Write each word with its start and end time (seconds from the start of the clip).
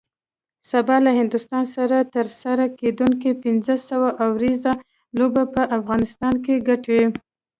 سبا 0.71 0.95
له 1.05 1.11
هندوستان 1.19 1.63
سره 1.75 1.97
ترسره 2.15 2.65
کیدونکی 2.79 3.31
پنځوس 3.43 3.83
اوریزه 4.25 4.73
لوبه 5.17 5.43
به 5.53 5.63
افغانستان 5.77 6.33
ګټي 6.67 7.01